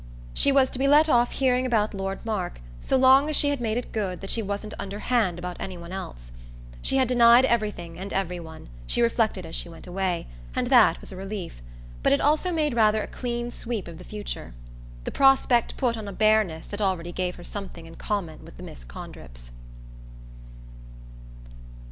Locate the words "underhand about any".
4.79-5.77